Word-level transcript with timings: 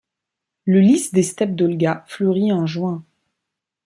Le 0.65 0.79
lis 0.79 1.11
des 1.13 1.21
steppes 1.21 1.53
d'Olga 1.53 2.05
fleurit 2.07 2.51
en 2.51 2.65
juin. 2.65 3.05